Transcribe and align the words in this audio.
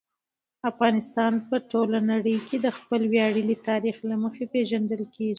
افغانستان 0.71 1.33
په 1.47 1.55
ټوله 1.71 1.99
نړۍ 2.11 2.37
کې 2.47 2.57
د 2.65 2.67
خپل 2.77 3.01
ویاړلي 3.13 3.55
تاریخ 3.67 3.97
له 4.09 4.15
مخې 4.23 4.43
پېژندل 4.53 5.01
کېږي. 5.13 5.29